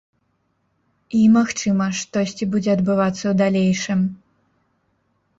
І 1.17 1.19
магчыма 1.33 1.85
штосьці 1.99 2.47
будзе 2.53 2.71
адбывацца 2.77 3.19
ў 3.27 3.33
далейшым. 3.43 4.01